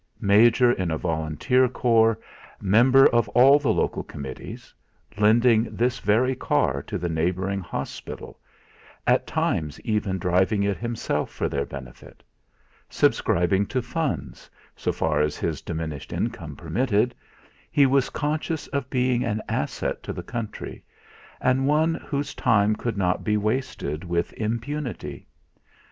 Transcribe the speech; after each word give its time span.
Major 0.19 0.71
in 0.71 0.89
a 0.89 0.97
Volunteer 0.97 1.69
Corps; 1.69 2.17
member 2.59 3.05
of 3.09 3.29
all 3.35 3.59
the 3.59 3.71
local 3.71 4.01
committees; 4.01 4.73
lending 5.15 5.65
this 5.71 5.99
very 5.99 6.33
car 6.33 6.81
to 6.87 6.97
the 6.97 7.07
neighbouring 7.07 7.59
hospital, 7.59 8.39
at 9.05 9.27
times 9.27 9.79
even 9.81 10.17
driving 10.17 10.63
it 10.63 10.75
himself 10.75 11.29
for 11.29 11.47
their 11.47 11.67
benefit; 11.67 12.23
subscribing 12.89 13.67
to 13.67 13.79
funds, 13.79 14.49
so 14.75 14.91
far 14.91 15.21
as 15.21 15.37
his 15.37 15.61
diminished 15.61 16.11
income 16.11 16.55
permitted 16.55 17.13
he 17.69 17.85
was 17.85 18.09
conscious 18.09 18.65
of 18.69 18.89
being 18.89 19.23
an 19.23 19.39
asset 19.47 20.01
to 20.01 20.11
the 20.11 20.23
country, 20.23 20.83
and 21.39 21.67
one 21.67 21.93
whose 21.93 22.33
time 22.33 22.75
could 22.75 22.97
not 22.97 23.23
be 23.23 23.37
wasted 23.37 24.03
with 24.03 24.33
impunity. 24.33 25.27